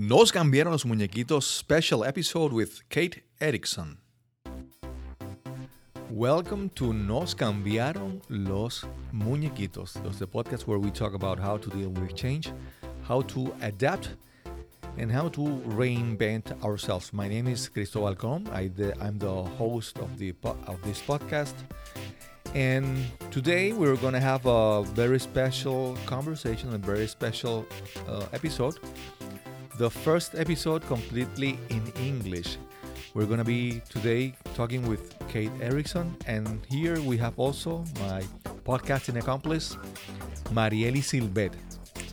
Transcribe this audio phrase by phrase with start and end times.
[0.00, 3.98] Nos cambiaron los muñequitos special episode with Kate Erickson.
[6.08, 9.94] Welcome to Nos cambiaron los muñequitos.
[10.04, 12.52] That's the podcast where we talk about how to deal with change,
[13.08, 14.10] how to adapt,
[14.98, 17.12] and how to reinvent ourselves.
[17.12, 18.48] My name is Cristobal Colom.
[18.52, 18.70] I,
[19.04, 20.32] am the host of the
[20.68, 21.54] of this podcast,
[22.54, 27.66] and today we're going to have a very special conversation, a very special
[28.06, 28.78] uh, episode.
[29.78, 32.58] The first episode completely in English.
[33.14, 38.24] We're going to be today talking with Kate Erickson, and here we have also my
[38.66, 39.76] podcasting accomplice,
[40.50, 41.52] Marieli Silvet.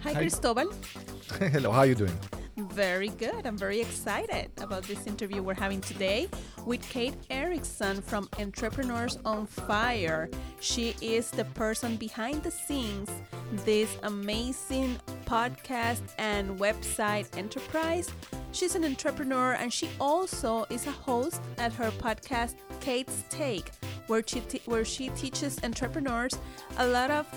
[0.03, 0.21] Hi, Hi.
[0.21, 0.71] Cristobal.
[1.39, 2.15] Hello, how are you doing?
[2.55, 3.47] Very good.
[3.47, 6.29] I'm very excited about this interview we're having today
[6.67, 10.29] with Kate Erickson from Entrepreneurs on Fire.
[10.59, 13.09] She is the person behind the scenes
[13.51, 18.09] this amazing podcast and website enterprise.
[18.51, 23.71] She's an entrepreneur and she also is a host at her podcast Kate's Take,
[24.07, 26.33] where she where she teaches entrepreneurs
[26.77, 27.27] a lot of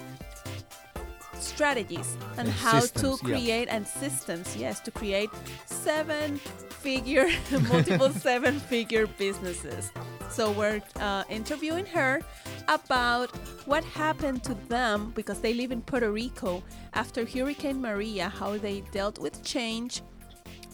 [1.40, 3.76] strategies and how systems, to create yeah.
[3.76, 5.30] and systems yes to create
[5.66, 7.28] seven figure
[7.70, 9.92] multiple seven figure businesses
[10.30, 12.20] so we're uh, interviewing her
[12.68, 13.30] about
[13.66, 16.62] what happened to them because they live in puerto rico
[16.94, 20.02] after hurricane maria how they dealt with change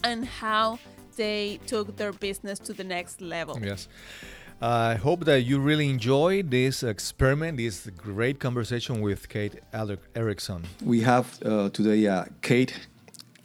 [0.03, 0.77] and how
[1.15, 3.87] they took their business to the next level yes
[4.61, 10.63] I hope that you really enjoy this experiment, this great conversation with Kate Erickson.
[10.81, 12.87] We have uh, today uh, Kate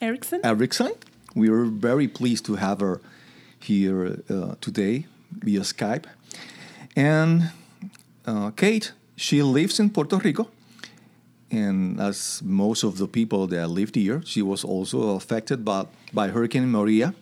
[0.01, 0.41] Erickson.
[0.45, 0.93] Erickson.
[1.35, 3.01] We are very pleased to have her
[3.59, 6.05] here uh, today via Skype.
[6.95, 7.51] And
[8.31, 10.49] uh, Kate, she lives in Puerto Rico.
[11.51, 16.29] And as most of the people that lived here, she was also affected by, by
[16.29, 17.13] Hurricane Maria.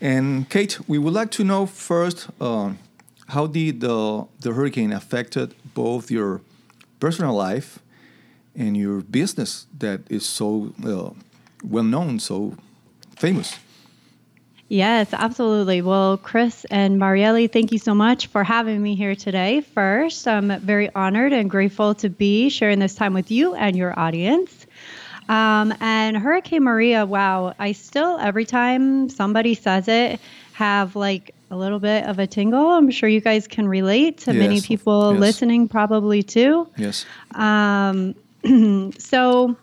[0.00, 2.72] And Kate, we would like to know first uh,
[3.28, 6.40] how did the, the hurricane affected both your
[6.98, 7.78] personal life
[8.54, 11.10] and your business that is so uh,
[11.64, 12.56] well known, so
[13.16, 13.58] famous?
[14.70, 15.82] Yes, absolutely.
[15.82, 19.62] Well, Chris and Marieli, thank you so much for having me here today.
[19.62, 23.98] First, I'm very honored and grateful to be sharing this time with you and your
[23.98, 24.68] audience.
[25.28, 30.20] Um, and Hurricane Maria, wow, I still, every time somebody says it,
[30.52, 32.70] have like a little bit of a tingle.
[32.70, 35.20] I'm sure you guys can relate to yes, many people yes.
[35.20, 36.68] listening, probably too.
[36.76, 37.06] Yes.
[37.34, 38.14] Um,
[38.98, 39.56] so,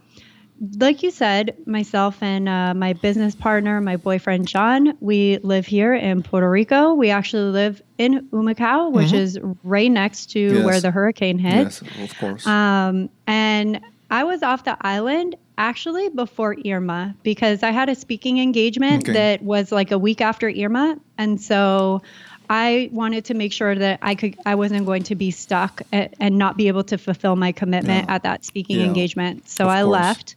[0.80, 5.94] like you said, myself and uh, my business partner, my boyfriend John, we live here
[5.94, 6.94] in Puerto Rico.
[6.94, 9.16] We actually live in Humacao, which mm-hmm.
[9.16, 10.66] is right next to yes.
[10.66, 11.54] where the hurricane hit.
[11.54, 12.48] Yes, of course.
[12.48, 18.40] Um, and I was off the island actually before Irma because I had a speaking
[18.40, 19.14] engagement okay.
[19.14, 20.98] that was like a week after Irma.
[21.18, 22.02] And so
[22.50, 26.14] I wanted to make sure that I could I wasn't going to be stuck at,
[26.20, 28.16] and not be able to fulfill my commitment yeah.
[28.16, 28.86] at that speaking yeah.
[28.86, 29.50] engagement.
[29.50, 29.92] So of I course.
[29.92, 30.36] left.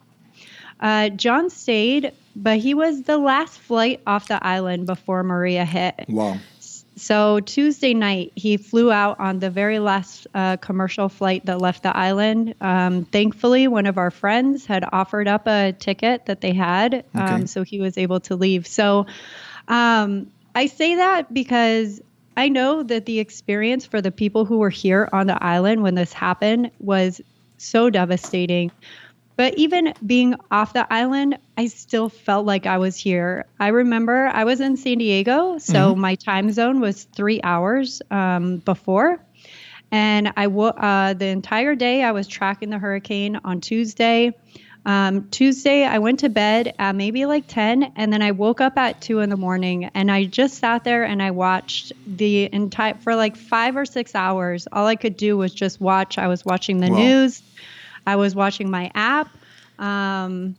[0.81, 6.07] Uh, John stayed, but he was the last flight off the island before Maria hit.
[6.09, 6.39] Wow.
[6.97, 11.83] So Tuesday night, he flew out on the very last uh, commercial flight that left
[11.83, 12.55] the island.
[12.61, 17.47] Um, thankfully, one of our friends had offered up a ticket that they had, um,
[17.47, 18.67] so he was able to leave.
[18.67, 19.07] So
[19.69, 22.03] um, I say that because
[22.37, 25.95] I know that the experience for the people who were here on the island when
[25.95, 27.21] this happened was
[27.57, 28.71] so devastating.
[29.41, 33.47] But even being off the island, I still felt like I was here.
[33.59, 36.01] I remember I was in San Diego, so mm-hmm.
[36.03, 39.25] my time zone was three hours um, before.
[39.91, 44.35] And I w- uh, the entire day I was tracking the hurricane on Tuesday.
[44.85, 48.77] Um, Tuesday, I went to bed at maybe like 10, and then I woke up
[48.77, 52.93] at 2 in the morning and I just sat there and I watched the entire,
[52.97, 54.69] for like five or six hours.
[54.71, 56.19] All I could do was just watch.
[56.19, 56.99] I was watching the wow.
[56.99, 57.43] news,
[58.07, 59.29] I was watching my app.
[59.79, 60.57] Um,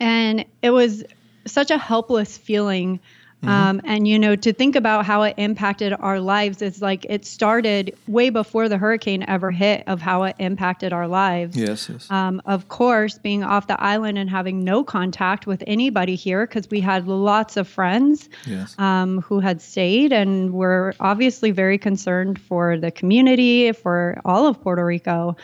[0.00, 1.04] and it was
[1.46, 3.00] such a helpless feeling.
[3.42, 3.48] Mm-hmm.
[3.48, 7.24] Um, and, you know, to think about how it impacted our lives is like it
[7.24, 11.56] started way before the hurricane ever hit, of how it impacted our lives.
[11.56, 12.08] Yes, yes.
[12.08, 16.70] Um, of course, being off the island and having no contact with anybody here because
[16.70, 18.78] we had lots of friends yes.
[18.78, 24.60] um, who had stayed and were obviously very concerned for the community, for all of
[24.62, 25.36] Puerto Rico.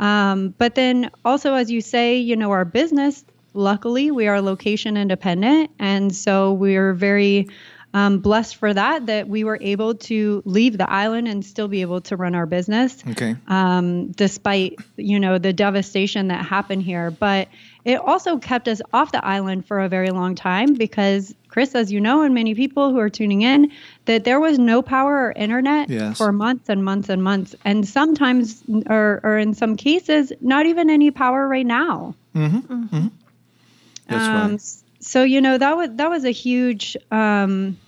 [0.00, 3.24] Um, but then also, as you say, you know, our business,
[3.54, 5.70] luckily, we are location independent.
[5.78, 7.48] And so we're very
[7.92, 11.82] um, blessed for that, that we were able to leave the island and still be
[11.82, 13.04] able to run our business.
[13.10, 13.36] Okay.
[13.48, 17.10] Um, despite, you know, the devastation that happened here.
[17.10, 17.48] But
[17.84, 21.90] it also kept us off the island for a very long time because Chris, as
[21.90, 23.72] you know, and many people who are tuning in,
[24.04, 26.16] that there was no power or internet Yes.
[26.16, 30.90] for months and months and months, and sometimes, or, or in some cases, not even
[30.90, 32.14] any power right now.
[34.06, 34.60] That's Um, right.
[35.00, 37.78] So you know that was that was a huge um,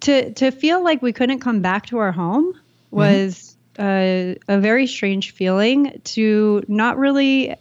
[0.00, 2.52] to to feel like we couldn't come back to our home
[2.90, 6.00] was uh, a very strange feeling.
[6.04, 7.54] To not really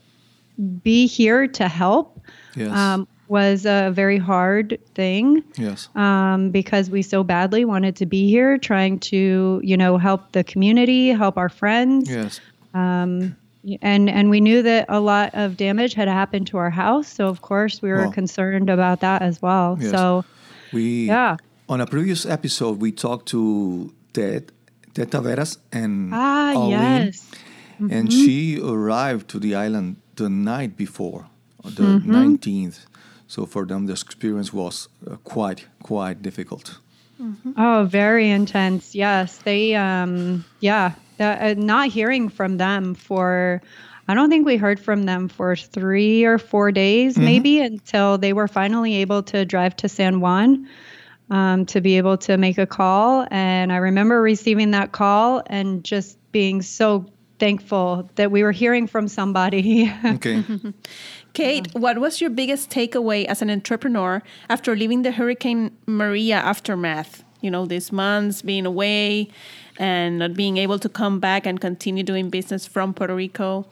[0.84, 2.20] be here to help
[2.56, 2.72] Yes.
[2.76, 5.88] um, was a very hard thing yes.
[5.96, 10.44] um, because we so badly wanted to be here, trying to you know help the
[10.44, 12.42] community, help our friends Yes.
[12.74, 13.36] um,
[13.82, 17.28] and and we knew that a lot of damage had happened to our house, so
[17.28, 18.12] of course we were Well.
[18.12, 19.78] concerned about that as well.
[19.80, 19.92] Yes.
[19.92, 20.26] So
[20.74, 21.38] We Yeah.
[21.70, 24.52] on a previous episode we talked to Ted
[24.94, 26.72] Ted Taveras and ah Arlene,
[27.06, 27.32] yes,
[27.80, 27.94] Mm-hmm.
[27.96, 31.26] and she arrived to the island the night before,
[31.64, 32.16] the Mm-hmm.
[32.16, 32.86] 19th.
[33.28, 36.80] So for them, the experience was uh, quite quite difficult.
[37.58, 38.96] oh very intense.
[38.96, 43.62] Yes, they um yeah, that, uh, not hearing from them for.
[44.08, 48.34] I don't think we heard from them for three or four days, maybe, until they
[48.34, 50.68] were finally able to drive to San Juan
[51.30, 53.26] um, to be able to make a call.
[53.32, 57.06] And I remember receiving that call and just being so
[57.42, 59.92] thankful that we were hearing from somebody.
[60.06, 60.44] Okay.
[61.34, 67.24] Kate, what was your biggest takeaway as an entrepreneur after leaving the Hurricane Maria aftermath?
[67.42, 69.30] You know, these months being away
[69.80, 73.66] and not being able to come back and continue doing business from Puerto Rico.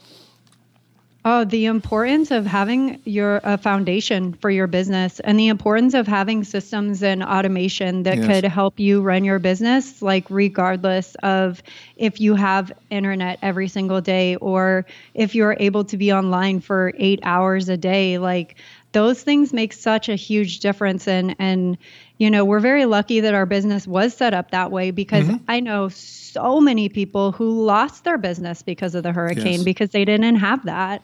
[1.25, 6.07] Oh, the importance of having your a foundation for your business and the importance of
[6.07, 8.25] having systems and automation that Yes.
[8.25, 11.61] could help you run your business like regardless of
[11.97, 16.93] if you have internet every single day or if you're able to be online for
[16.97, 18.55] 8 hours a day like
[18.93, 21.77] those things make such a huge difference and and
[22.17, 25.43] you know we're very lucky that our business was set up that way because mm-hmm.
[25.49, 29.63] I know so many people who lost their business because of the hurricane Yes.
[29.63, 31.01] because they didn't have that.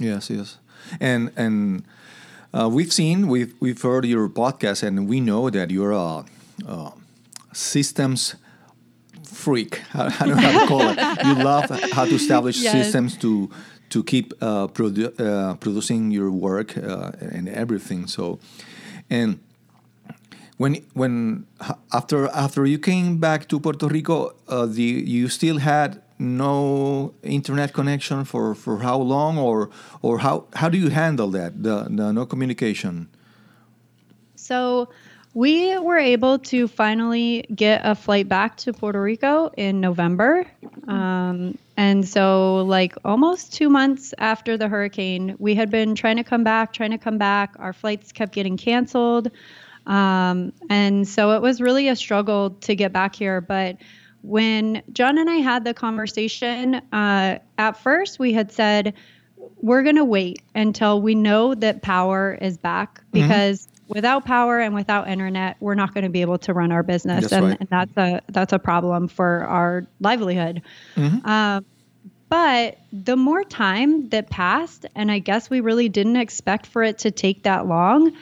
[0.00, 0.58] Yes, yes,
[1.00, 1.84] and and
[2.52, 6.24] uh, we've seen we've we've heard your podcast, and we know that you're a,
[6.66, 6.92] a
[7.52, 8.34] systems
[9.24, 9.82] freak.
[9.94, 10.98] I don't know how to call it.
[11.26, 12.72] You love how to establish Yes.
[12.72, 13.50] systems to
[13.90, 18.06] to keep uh, produ- uh, producing your work uh, and everything.
[18.08, 18.38] So,
[19.10, 19.38] and
[20.56, 21.46] when when
[21.92, 27.72] after after you came back to Puerto Rico, uh, the you still had no internet
[27.72, 29.70] connection for, for how long or
[30.00, 33.08] or how how do you handle that the, the no communication?
[34.36, 34.88] So
[35.34, 40.46] we were able to finally get a flight back to Puerto Rico in November.
[40.86, 46.24] Um, and so, like, almost two months after the hurricane, we had been trying to
[46.24, 47.56] come back, trying to come back.
[47.58, 49.32] Our flights kept getting canceled.
[49.86, 53.40] Um, and so it was really a struggle to get back here.
[53.40, 53.76] But
[54.22, 58.94] when John and I had the conversation, uh, at first we had said,
[59.60, 64.74] we're going to wait until we know that power is back because without power and
[64.74, 67.60] without internet we're not going to be able to run our business That's and, right.
[67.60, 70.62] and that's a that's a problem for our livelihood
[70.96, 71.64] um,
[72.28, 76.98] but the more time that passed and i guess we really didn't expect for it
[77.00, 78.12] to take that long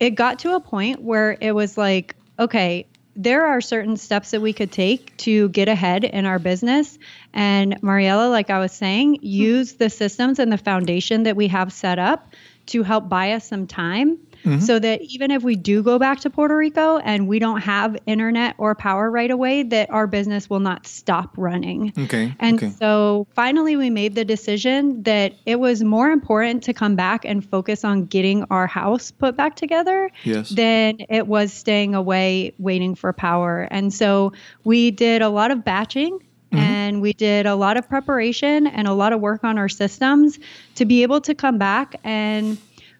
[0.00, 2.86] it got to a point where it was like okay
[3.18, 6.96] there are certain steps that we could take to get ahead in our business.
[7.34, 9.26] And Mariella, like I was saying, hmm.
[9.26, 12.32] use the systems and the foundation that we have set up
[12.66, 14.60] to help buy us some time Mm-hmm.
[14.60, 17.96] so that even if we do go back to Puerto Rico and we don't have
[18.06, 21.92] internet or power right away, that our business will not stop running.
[21.98, 22.34] Okay.
[22.38, 22.70] And okay.
[22.78, 27.44] so finally, we made the decision that it was more important to come back and
[27.44, 30.50] focus on getting our house put back together Yes.
[30.50, 33.66] than it was staying away waiting for power.
[33.70, 34.32] And so
[34.64, 36.20] we did a lot of batching.
[36.52, 36.58] Mm-hmm.
[36.64, 40.38] And we did a lot of preparation and a lot of work on our systems
[40.76, 41.96] to be able to come back.
[42.04, 42.56] And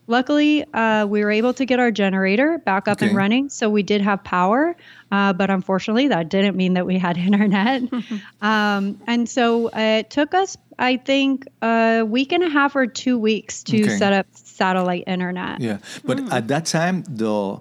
[0.09, 3.07] luckily, uh, we were able to get our generator back up Okay.
[3.07, 3.49] and running.
[3.49, 4.75] So we did have power.
[5.13, 7.83] Uh, but unfortunately, that didn't mean that we had internet.
[8.43, 13.17] um, and so it took us, I think, a week and a half or two
[13.19, 13.97] weeks to Okay.
[13.97, 15.61] set up satellite internet.
[15.61, 17.61] Yeah, but at that time the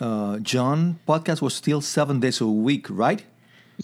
[0.00, 3.22] uh, John podcast was still seven days a week, right?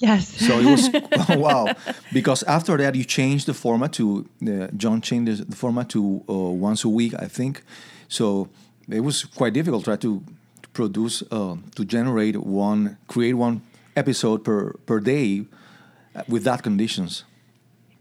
[0.01, 0.29] Yes.
[0.29, 0.91] So it was
[1.39, 1.75] wow,
[2.13, 6.33] because after that you changed the format to uh, John changed the format to uh,
[6.35, 7.63] once a week, I think.
[8.09, 8.49] So
[8.89, 10.23] it was quite difficult try to
[10.73, 13.63] produce uh, to generate one create one
[13.97, 15.47] episode per per day
[16.15, 17.25] uh, with that conditions.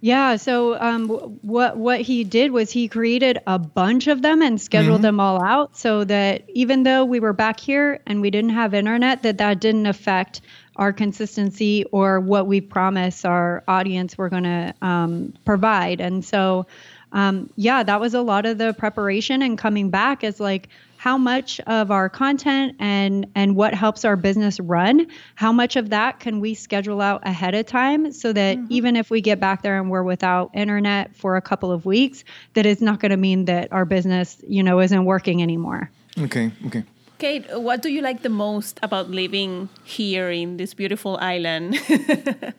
[0.04, 0.36] Yeah.
[0.36, 1.08] So um,
[1.44, 5.42] what what he did was he created a bunch of them and scheduled them all
[5.42, 9.38] out so that even though we were back here and we didn't have internet, that
[9.38, 10.42] that didn't affect
[10.76, 16.02] our consistency or what we promise our audience we're going to um, provide.
[16.02, 16.66] And so,
[17.12, 21.18] um, yeah, that was a lot of the preparation and coming back is like how
[21.18, 26.22] much of our content and and what helps our business run how much of that
[26.22, 29.78] can we schedule out ahead of time so that even if we get back there
[29.78, 33.44] and we're without internet for a couple of weeks that is not going to mean
[33.44, 36.84] that our business you know isn't working anymore Okay, okay.
[37.24, 41.80] Kate, what do you like the most about living here in this beautiful island?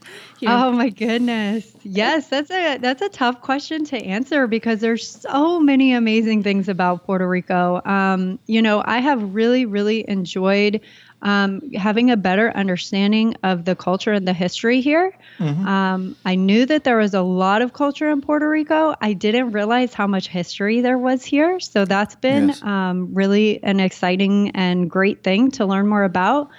[0.46, 1.70] Oh my goodness.
[1.82, 6.68] Yes, that's a that's a tough question to answer because there's so many amazing things
[6.68, 7.82] about Puerto Rico.
[7.84, 10.80] Um, you know, I have really really enjoyed
[11.24, 15.12] um, having a better understanding of the culture and the history here.
[15.40, 18.94] Um, I knew that there was a lot of culture in Puerto Rico.
[19.00, 21.58] I didn't realize how much history there was here.
[21.60, 22.62] So that's been Yes.
[22.62, 26.50] um, really an exciting and great thing to learn more about.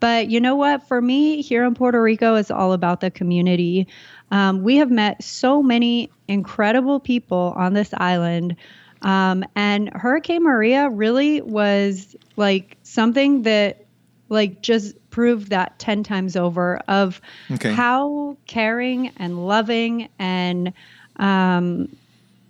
[0.00, 0.86] But you know what?
[0.88, 3.86] For me, here in Puerto Rico, it's all about the community.
[4.30, 8.56] Um, we have met so many incredible people on this island.
[9.02, 13.83] Um, and Hurricane Maria really was like something that
[14.28, 17.72] like just proved that 10 times over of Okay.
[17.72, 20.72] how caring and loving and
[21.16, 21.88] um,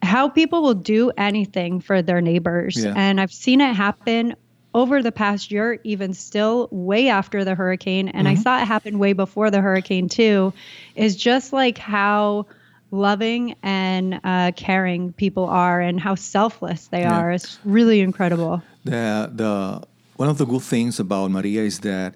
[0.02, 2.76] how people will do anything for their neighbors.
[2.82, 2.94] Yeah.
[2.96, 4.34] And I've seen it happen
[4.74, 8.08] over the past year, even still way after the hurricane.
[8.08, 10.52] And I saw it happen way before the hurricane, too,
[10.96, 12.46] is just like how
[12.90, 17.12] loving and uh, caring people are and how selfless they Yeah.
[17.14, 17.30] are.
[17.32, 18.62] It's really incredible.
[18.84, 19.82] The the
[20.16, 22.14] one of the good things about Maria is that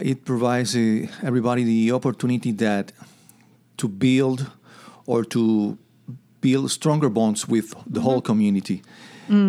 [0.00, 2.92] it provides uh, everybody the opportunity that
[3.76, 4.50] to build
[5.06, 5.78] or to
[6.40, 8.82] build stronger bonds with the whole community.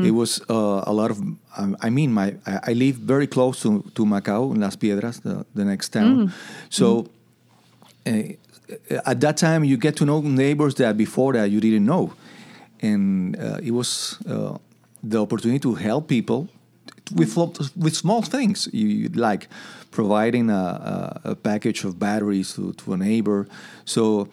[0.06, 1.20] It was uh, a lot of.
[1.58, 5.20] Um, I mean, my I, I live very close to, to Humacao in Las Piedras,
[5.22, 6.34] the, the next town.
[6.70, 7.08] So
[8.08, 8.12] uh,
[9.06, 12.14] at that time, you get to know neighbors that before that you didn't know,
[12.82, 14.58] and uh, it was uh,
[15.04, 16.50] the opportunity to help people
[17.12, 17.36] with
[17.76, 18.68] with small things.
[18.72, 19.48] You you like
[19.92, 23.48] providing a, a, a package of batteries to, to a neighbor.
[23.86, 24.28] So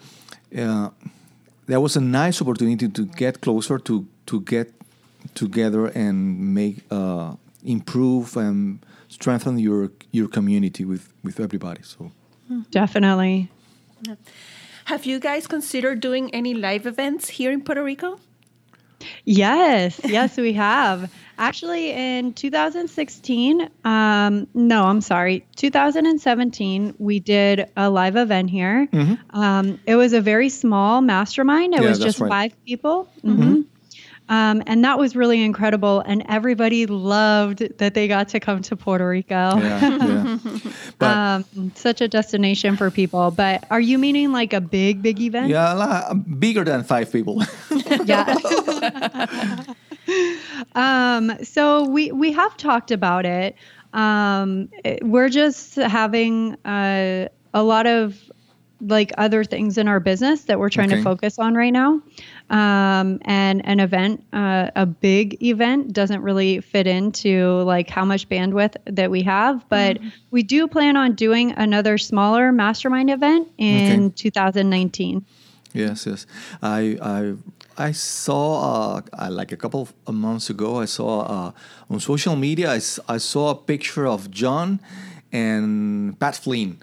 [0.57, 0.89] uh,
[1.67, 4.71] that was a nice opportunity to get closer to to get
[5.33, 11.81] together and make uh, improve and strengthen your your community with with everybody.
[11.83, 12.11] So.
[12.69, 13.49] Definitely.
[14.85, 18.19] Have you guys considered doing any live events here in Puerto Rico?
[19.23, 21.11] Yes, yes, we have.
[21.37, 28.87] Actually, in 2016, um, no, I'm sorry, 2017, we did a live event here.
[29.31, 31.73] Um, it was a very small mastermind.
[31.73, 31.83] It Mm-hmm.
[31.83, 32.29] Yeah, was just right.
[32.29, 33.09] five people.
[33.21, 33.61] hmm
[34.27, 35.99] Um, and that was really incredible.
[35.99, 39.57] And everybody loved that they got to come to Puerto Rico.
[39.59, 40.37] Yeah, yeah.
[40.97, 43.29] But Um, such a destination for people.
[43.29, 45.49] But are you meaning like a big, big event?
[45.49, 47.43] yeah, a lot- bigger than five people.
[48.05, 48.33] yeah.
[50.75, 53.55] um, so we we have talked about it.
[53.93, 58.17] Um, it- we're just having uh, a lot of
[58.81, 60.97] like other things in our business that we're trying Okay.
[60.97, 62.01] to focus on right now.
[62.49, 68.27] Um, and an event, uh, a big event, doesn't really fit into like how much
[68.27, 69.67] bandwidth that we have.
[69.69, 69.97] But
[70.29, 74.13] we do plan on doing another smaller mastermind event in Okay.
[74.13, 75.25] 2019.
[75.73, 76.27] Yes, yes.
[76.61, 77.33] I I
[77.77, 80.79] I saw uh, uh, like a couple of months ago.
[80.79, 81.51] I saw uh,
[81.89, 82.71] on social media.
[82.71, 84.79] I saw a picture of John
[85.31, 86.79] and Pat Flynn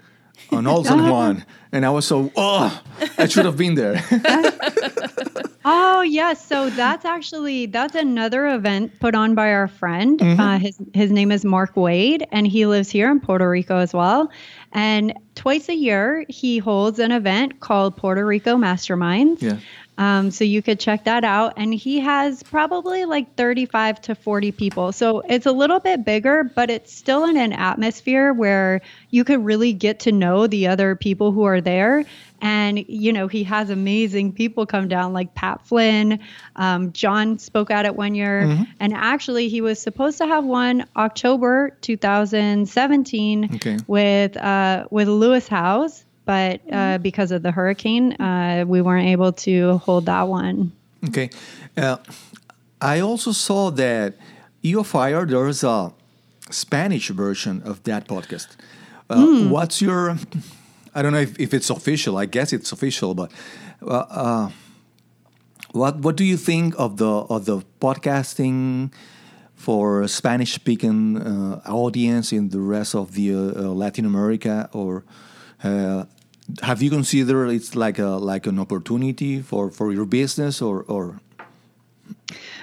[0.51, 2.81] on All in One, and I was so oh,
[3.17, 4.03] I should have been there.
[5.65, 10.21] Oh yes, so that's actually that's another event put on by our friend.
[10.21, 13.93] Uh, his his name is Mark Wade, and he lives here in Puerto Rico as
[13.93, 14.29] well.
[14.73, 19.41] And twice a year, he holds an event called Puerto Rico Masterminds.
[19.41, 19.57] Yeah.
[19.97, 21.53] Um, so you could check that out.
[21.57, 24.91] And he has probably like 35 to 40 people.
[24.91, 28.81] So it's a little bit bigger, but it's still in an atmosphere where
[29.11, 32.05] you could really get to know the other people who are there.
[32.41, 36.19] And, you know, he has amazing people come down like Pat Flynn.
[36.57, 38.41] Um, John spoke at it one year.
[38.81, 43.77] And actually, he was supposed to have one October 2017 Okay.
[43.87, 49.33] with, uh, with Lewis Howes but uh, because of the hurricane, uh, we weren't able
[49.33, 50.71] to hold that one.
[51.05, 51.29] Okay.
[51.75, 51.97] Uh,
[52.81, 54.15] I also saw that
[54.63, 55.93] EO Fire, there's a
[56.49, 58.55] Spanish version of that podcast.
[59.09, 60.17] Uh, What's your
[60.95, 62.17] I don't know if, if it's official.
[62.17, 63.31] I guess it's official, but
[63.81, 64.49] uh, uh,
[65.71, 68.93] what what do you think of the of the podcasting
[69.55, 75.03] for Spanish speaking uh, audience in the rest of the Latin America, or
[75.63, 76.05] uh,
[76.61, 81.19] have you considered it's like a like an opportunity for for your business, or or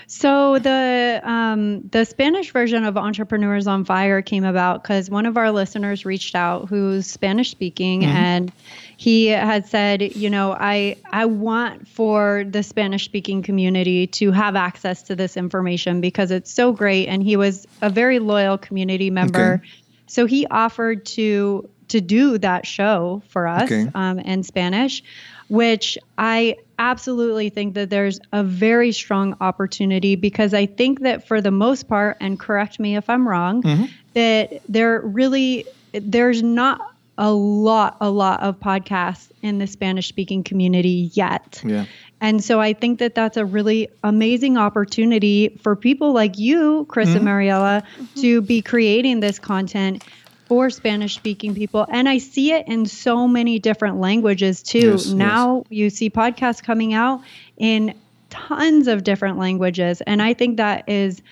[0.07, 5.37] so the um, the Spanish version of Entrepreneurs on Fire came about because one of
[5.37, 8.11] our listeners reached out who's Spanish speaking, mm-hmm.
[8.11, 8.52] and
[8.97, 14.57] he had said, you know, I I want for the Spanish speaking community to have
[14.57, 19.11] access to this information because it's so great, and he was a very loyal community
[19.11, 19.62] member.
[19.62, 19.71] Okay.
[20.11, 23.90] So he offered to to do that show for us okay.
[23.95, 25.02] um, in Spanish
[25.50, 31.40] which I absolutely think that there's a very strong opportunity because I think that for
[31.40, 33.87] the most part, and correct me if I'm wrong, mm-hmm.
[34.14, 40.42] that there really there's not a lot a lot of podcasts in the Spanish speaking
[40.42, 41.62] community yet.
[41.64, 41.84] Yeah.
[42.22, 47.10] And so I think that that's a really amazing opportunity for people like you, Chris
[47.10, 47.18] mm-hmm.
[47.18, 48.20] and Mariela, mm-hmm.
[48.20, 50.02] to be creating this content
[50.46, 51.86] for Spanish speaking people.
[51.90, 54.92] And I see it in so many different languages too.
[54.92, 55.78] Yes, now yes.
[55.78, 57.20] you see podcasts coming out
[57.56, 57.94] in
[58.30, 60.00] tons of different languages.
[60.02, 61.22] And I think that is,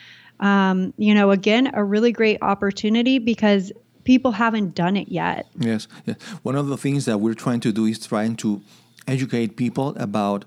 [0.40, 3.72] um, you know, again, a really great opportunity because
[4.08, 5.46] people haven't done it yet.
[5.58, 5.86] Yes.
[6.06, 6.16] yes.
[6.42, 8.62] One of the things that we're trying to do is trying to
[9.06, 10.46] educate people about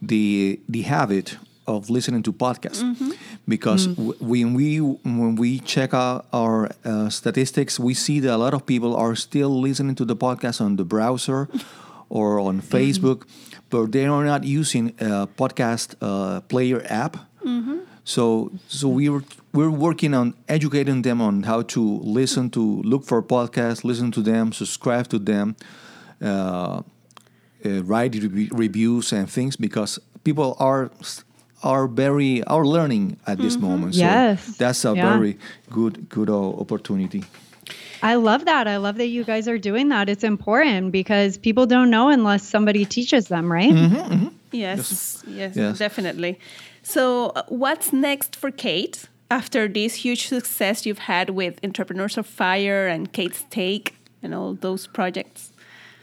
[0.00, 3.10] the the habit of listening to podcasts mm-hmm.
[3.46, 4.18] because mm.
[4.20, 4.78] when we
[5.20, 9.14] when we check out our uh, statistics we see that a lot of people are
[9.14, 11.48] still listening to the podcast on the browser
[12.18, 12.76] or on mm-hmm.
[12.76, 13.60] facebook mm-hmm.
[13.70, 17.78] but they are not using a podcast uh, player app mm-hmm.
[18.04, 23.04] So so we were we're working on educating them on how to listen to look
[23.04, 25.54] for podcasts listen to them subscribe to them
[26.20, 26.82] uh,
[27.64, 30.90] uh write re- reviews and things because people are
[31.62, 33.66] are very are learning at this mm-hmm.
[33.66, 33.94] moment.
[33.94, 35.16] So yes, that's a yeah.
[35.16, 35.38] very
[35.70, 37.24] good good opportunity.
[38.02, 38.66] I love that.
[38.66, 40.08] I love that you guys are doing that.
[40.08, 43.70] It's important because people don't know unless somebody teaches them, right?
[43.70, 44.28] Mm-hmm, mm-hmm.
[44.52, 46.38] Yes, yes, yes, definitely.
[46.82, 52.26] So, uh, what's next for Kate after this huge success you've had with Entrepreneurs of
[52.26, 55.52] Fire and Kate's Take and all those projects?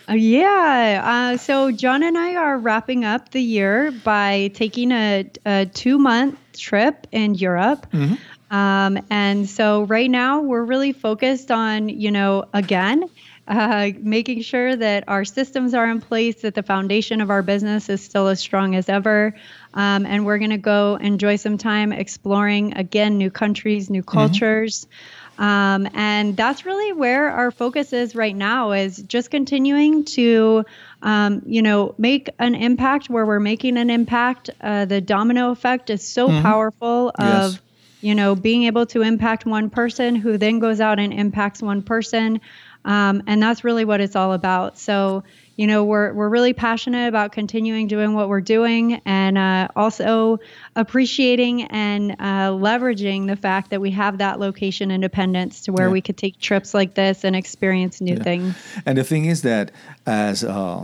[0.09, 1.01] Uh, yeah.
[1.03, 5.99] Uh, so John and I are wrapping up the year by taking a, a two
[5.99, 7.85] month trip in Europe.
[7.91, 8.15] Mm-hmm.
[8.55, 13.03] Um, and so right now we're really focused on, you know, again,
[13.49, 17.89] uh, making sure that our systems are in place, that the foundation of our business
[17.89, 19.35] is still as strong as ever.
[19.73, 24.17] Um, and we're going to go enjoy some time exploring, again, new countries, new mm-hmm.
[24.17, 24.85] cultures.
[24.85, 25.19] Mm-hmm.
[25.39, 30.65] Um, and that's really where our focus is right now is just continuing to,
[31.01, 34.49] um, you know, make an impact where we're making an impact.
[34.59, 36.41] Uh, the domino effect is so mm-hmm.
[36.41, 37.59] powerful of, yes.
[38.01, 41.83] you know, being able to impact one person who then goes out and impacts one
[41.83, 42.41] person.
[42.85, 44.77] Um, and that's really what it's all about.
[44.77, 45.23] So,
[45.57, 50.39] you know, we're we're really passionate about continuing doing what we're doing, and uh, also
[50.75, 55.93] appreciating and uh, leveraging the fact that we have that location independence to where yeah.
[55.93, 58.23] we could take trips like this and experience new yeah.
[58.23, 58.55] things.
[58.85, 59.71] And the thing is that
[60.05, 60.83] as uh,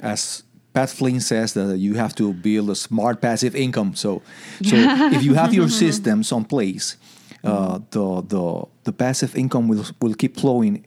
[0.00, 0.44] as
[0.76, 3.94] Pat Flynn says that you have to build a smart passive income.
[3.94, 4.22] So,
[4.62, 4.76] so
[5.10, 6.96] if you have your systems on place,
[7.42, 10.84] uh, the the the passive income will will keep flowing,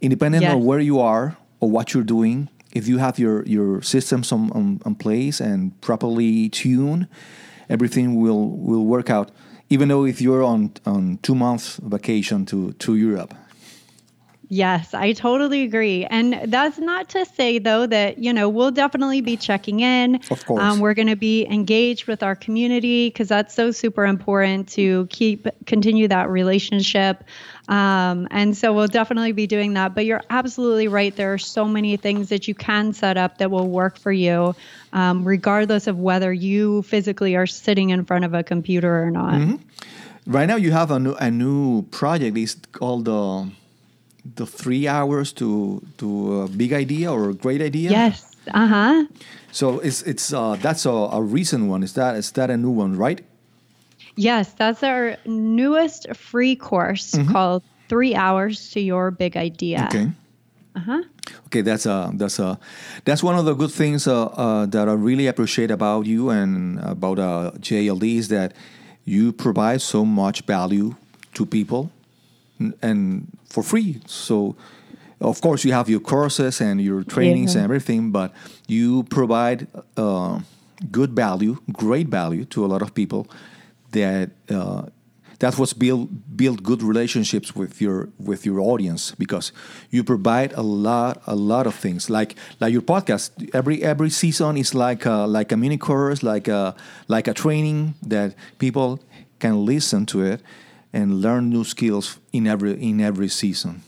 [0.00, 0.54] independent yes.
[0.54, 4.50] of where you are or what you're doing, if you have your, your systems on,
[4.52, 7.08] on, on place and properly tuned,
[7.68, 9.30] everything will, will work out.
[9.70, 13.34] Even though if you're on, on two months vacation to, to Europe,
[14.50, 16.06] Yes, I totally agree.
[16.06, 20.22] And that's not to say, though, that, you know, we'll definitely be checking in.
[20.30, 20.62] Of course.
[20.62, 25.06] Um, we're going to be engaged with our community because that's so super important to
[25.10, 27.24] keep, continue that relationship.
[27.68, 29.94] Um, and so we'll definitely be doing that.
[29.94, 31.14] But you're absolutely right.
[31.14, 34.54] There are so many things that you can set up that will work for you,
[34.94, 39.34] um, regardless of whether you physically are sitting in front of a computer or not.
[39.34, 40.32] Mm-hmm.
[40.32, 42.38] Right now, you have a new, a new project.
[42.38, 43.12] It's called the.
[43.12, 43.46] Uh
[44.36, 47.90] the three hours to to a big idea or a great idea?
[47.90, 48.36] Yes.
[48.52, 49.06] Uh huh.
[49.52, 51.82] So it's it's uh, that's a, a recent one.
[51.82, 53.20] Is that is that a new one, right?
[54.16, 57.30] Yes, that's our newest free course mm-hmm.
[57.30, 59.86] called Three Hours to Your Big Idea.
[59.88, 60.10] Okay.
[60.74, 61.02] Uh huh.
[61.46, 62.58] Okay, that's a that's a
[63.04, 66.78] that's one of the good things uh, uh, that I really appreciate about you and
[66.80, 68.54] about uh, JLD is that
[69.04, 70.94] you provide so much value
[71.34, 71.90] to people
[72.82, 74.00] and for free.
[74.06, 74.56] So
[75.20, 77.62] of course, you have your courses and your trainings Yeah.
[77.62, 78.32] and everything, but
[78.68, 79.66] you provide
[79.96, 80.40] uh,
[80.92, 83.26] good value, great value to a lot of people.
[83.92, 84.82] That uh,
[85.40, 89.52] that's what's build build good relationships with your with your audience because
[89.90, 93.30] you provide a lot a lot of things like like your podcast.
[93.54, 96.74] Every every season is like a, like a mini course, like a
[97.08, 99.00] like a training that people
[99.40, 100.42] can listen to it
[100.92, 103.82] and learn new skills in every in every season.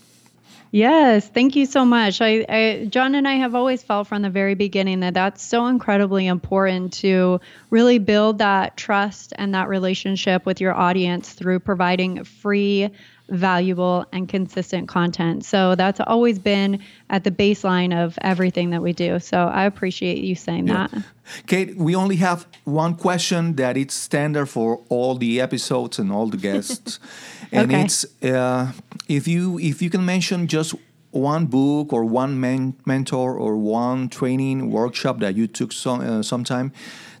[0.73, 2.21] Yes, thank you so much.
[2.21, 5.67] I, I, John and I have always felt from the very beginning that that's so
[5.67, 12.23] incredibly important to really build that trust and that relationship with your audience through providing
[12.23, 12.89] free,
[13.31, 15.45] valuable, and consistent content.
[15.45, 19.19] So that's always been at the baseline of everything that we do.
[19.19, 20.87] So I appreciate you saying Yeah.
[20.87, 21.03] that.
[21.47, 26.27] Kate, we only have one question that it's standard for all the episodes and all
[26.27, 26.99] the guests,
[27.53, 27.81] and Okay.
[27.81, 28.73] it's uh,
[29.07, 30.75] if you if you can mention just
[31.11, 36.21] one book or one men- mentor or one training workshop that you took some uh,
[36.21, 36.71] sometime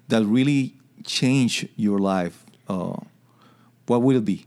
[0.09, 0.73] that really
[1.05, 2.97] changed your life, uh,
[3.87, 4.45] what will it be?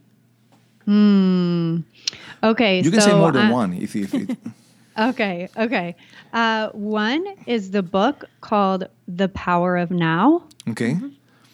[0.89, 4.05] Okay, You can so say more than uh, one if, you.
[4.05, 4.39] if it,
[4.99, 5.97] Okay, okay.
[6.33, 10.45] Uh, one is the book called The Power of Now.
[10.69, 10.97] okay.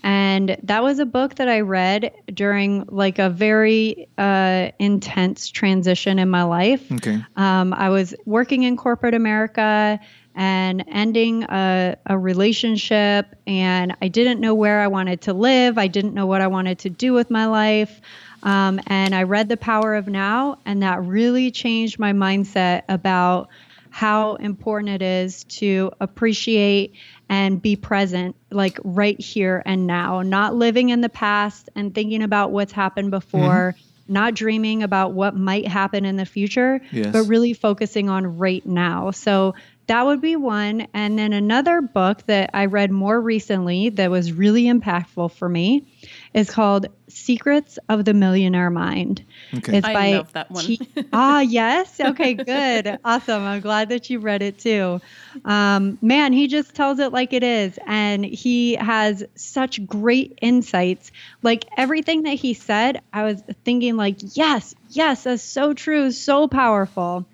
[0.03, 6.19] And that was a book that I read during like a very uh, intense transition
[6.19, 6.90] in my life.
[6.90, 7.23] Okay.
[7.37, 10.01] Um, I was working in corporate America
[10.35, 15.77] and ending a, a relationship, and I didn't know where I wanted to live.
[15.77, 18.01] I didn't know what I wanted to do with my life.
[18.42, 23.48] Um, and I read The Power of Now, and that really changed my mindset about
[23.90, 26.94] how important it is to appreciate
[27.29, 32.22] and be present, like right here and now, not living in the past and thinking
[32.22, 33.74] about what's happened before,
[34.09, 37.12] not dreaming about what might happen in the future, Yes.
[37.12, 39.11] but really focusing on right now.
[39.11, 39.55] So
[39.90, 40.87] that would be one.
[40.94, 45.85] And then another book that I read more recently that was really impactful for me
[46.33, 49.24] is called Secrets of the Millionaire Mind.
[49.53, 49.79] Okay.
[49.79, 50.64] It's I by love that one.
[50.64, 50.81] T-
[51.12, 51.98] ah, yes.
[52.00, 53.00] Okay, good.
[53.05, 53.42] awesome.
[53.42, 55.00] I'm glad that you read it too.
[55.44, 57.76] Um, man, he just tells it like it is.
[57.85, 61.11] And he has such great insights.
[61.42, 66.46] Like everything that he said, I was thinking, like, yes, yes, that's so true, so
[66.46, 67.26] powerful.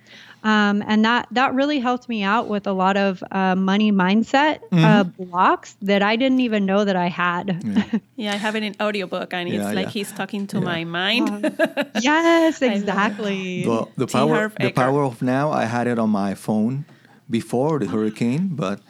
[0.44, 4.60] Um, and that that really helped me out with a lot of uh, money mindset
[4.70, 7.62] uh, blocks that I didn't even know that I had.
[8.16, 9.90] Yeah, I have it in audiobook and it's Yeah, like yeah.
[9.90, 11.54] he's talking to my mind.
[12.00, 13.64] yes, exactly.
[13.64, 16.84] The, the power the power of now I had it on my phone
[17.28, 18.80] before the hurricane, but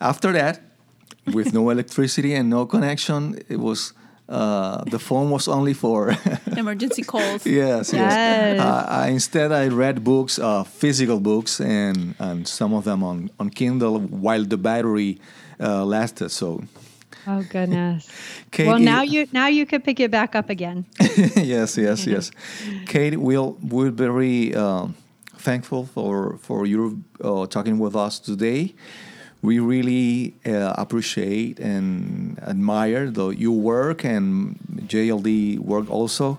[0.00, 0.60] after that,
[1.32, 3.92] with no electricity and no connection, it was
[4.30, 6.14] uh, the phone was only for
[6.56, 7.44] Emergency calls.
[7.46, 7.92] yes yes.
[7.92, 8.60] Yes.
[8.60, 13.30] Uh, I, instead, I read books, uh, physical books, and and some of them on
[13.38, 15.18] on Kindle while the battery
[15.60, 16.30] uh, lasted.
[16.30, 16.60] So.
[17.26, 18.08] Oh goodness.
[18.50, 20.84] Kate, well, it- now you now you can pick it back up again.
[21.36, 22.30] yes, yes, yes.
[22.86, 24.94] Kate, we'll, we're very um,
[25.36, 28.74] thankful for for you uh, talking with us today.
[29.42, 36.38] We really uh, appreciate and admire the, your work and JLD work also.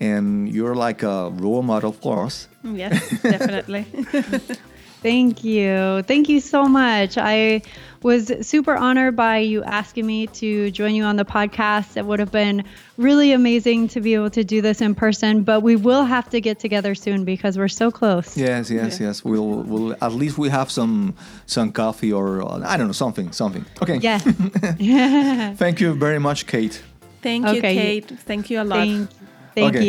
[0.00, 2.48] And you're like a role model for us.
[2.62, 3.84] Yes, definitely.
[5.02, 6.02] Thank you.
[6.02, 7.16] Thank you so much.
[7.16, 7.62] I
[8.02, 11.96] was super honored by you asking me to join you on the podcast.
[11.96, 12.64] It would have been
[12.96, 16.40] really amazing to be able to do this in person, but we will have to
[16.40, 18.36] get together soon because we're so close.
[18.36, 19.24] Yes, yes, yes.
[19.24, 21.14] We'll, we'll at least we have some
[21.46, 23.64] some coffee or uh, I don't know something, something.
[23.82, 23.96] Okay.
[23.96, 24.22] Yes.
[25.58, 26.82] Thank you very much, Kate.
[27.22, 27.74] Thank you, Okay.
[27.74, 28.08] Kate.
[28.26, 28.78] Thank you a lot.
[28.86, 29.10] thank,
[29.54, 29.84] thank Okay.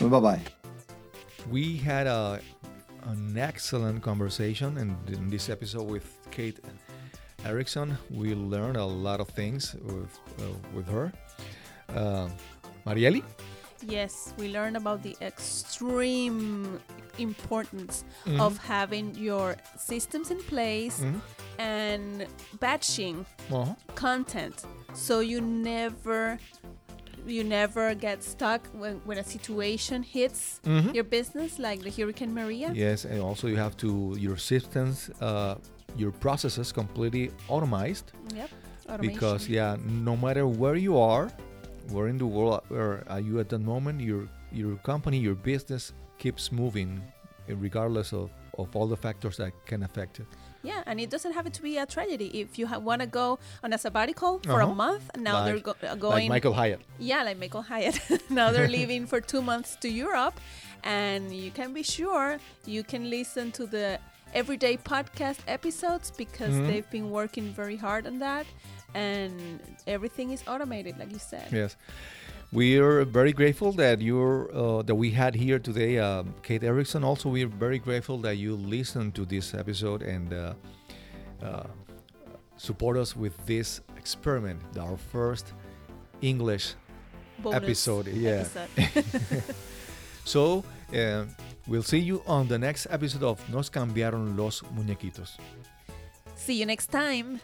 [0.00, 0.08] you.
[0.08, 0.40] Bye bye.
[1.50, 2.40] We had a,
[3.04, 6.58] an excellent conversation and in this episode with Kate
[7.44, 7.96] Erickson.
[8.10, 10.42] We learned a lot of things with, uh,
[10.74, 11.12] with her.
[11.88, 12.28] Uh,
[12.86, 13.22] Marieli?
[13.86, 16.80] Yes, we learned about the extreme
[17.18, 18.40] importance Mhm.
[18.40, 21.20] of having your systems in place Mhm.
[21.58, 22.26] and
[22.60, 23.74] batching Uh-huh.
[23.94, 26.38] content so you never
[27.30, 30.94] you never get stuck when, when a situation hits Mhm.
[30.94, 35.54] your business like the hurricane maria Yes, and also you have to your systems, uh,
[35.96, 38.50] your processes completely automized yep
[39.00, 41.28] because yeah, no matter where you are,
[41.92, 45.92] where in the world where are you at that moment, your your company, your business
[46.18, 47.00] keeps moving,
[47.48, 50.26] regardless of of all the factors that can affect it.
[50.62, 52.40] Yeah, and it doesn't have to be a tragedy.
[52.40, 54.72] If you ha- want to go on a sabbatical for Uh-huh.
[54.72, 56.28] a month, now they're Like- go- uh, Like going.
[56.28, 56.80] Michael Hyatt.
[56.98, 57.96] Yeah, like Michael Hyatt.
[58.30, 60.36] now they're leaving for two months to Europe,
[60.82, 63.98] and you can be sure you can listen to the
[64.34, 66.66] everyday podcast episodes because Mhm.
[66.66, 68.46] they've been working very hard on that,
[68.94, 71.48] and everything is automated, like you said.
[71.52, 71.76] Yes.
[72.50, 77.04] We are very grateful that you're uh, that we had here today, um, Kate Erickson.
[77.04, 80.54] Also, we are very grateful that you listened to this episode and uh,
[81.42, 81.64] uh,
[82.56, 85.52] support us with this experiment, our first
[86.22, 86.74] English
[87.42, 88.06] Bonus episode.
[88.08, 88.46] Yeah.
[88.76, 89.44] episode.
[90.28, 90.62] So
[90.94, 91.24] uh,
[91.66, 95.38] we'll see you on the next episode of Nos cambiaron los muñequitos.
[96.36, 97.40] See you next time.